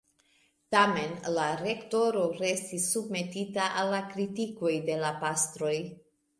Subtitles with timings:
[0.75, 5.75] Tamen, la rektoro restis submetita al la kritikoj de la pastroj.